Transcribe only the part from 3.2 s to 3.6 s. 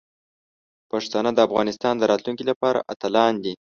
دي.